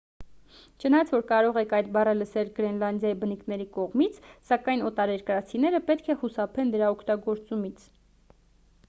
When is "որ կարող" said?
1.15-1.57